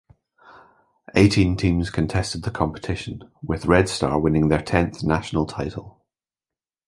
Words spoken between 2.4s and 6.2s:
the competition, with Red Star winning their tenth national title.